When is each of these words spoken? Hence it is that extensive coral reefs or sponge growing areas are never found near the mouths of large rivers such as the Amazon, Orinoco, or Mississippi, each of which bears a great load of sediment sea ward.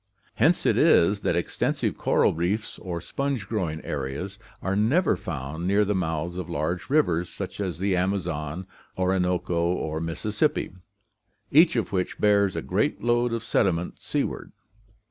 Hence 0.33 0.65
it 0.65 0.79
is 0.79 1.19
that 1.19 1.35
extensive 1.35 1.95
coral 1.95 2.33
reefs 2.33 2.79
or 2.79 3.01
sponge 3.01 3.47
growing 3.47 3.85
areas 3.85 4.39
are 4.59 4.75
never 4.75 5.15
found 5.15 5.67
near 5.67 5.85
the 5.85 5.93
mouths 5.93 6.37
of 6.37 6.49
large 6.49 6.89
rivers 6.89 7.29
such 7.29 7.59
as 7.59 7.77
the 7.77 7.95
Amazon, 7.95 8.65
Orinoco, 8.97 9.61
or 9.61 10.01
Mississippi, 10.01 10.75
each 11.51 11.75
of 11.75 11.91
which 11.91 12.17
bears 12.17 12.55
a 12.55 12.63
great 12.63 13.03
load 13.03 13.31
of 13.31 13.43
sediment 13.43 14.01
sea 14.01 14.23
ward. 14.23 14.51